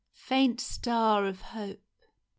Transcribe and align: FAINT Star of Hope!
FAINT 0.15 0.59
Star 0.59 1.27
of 1.27 1.41
Hope! 1.41 1.83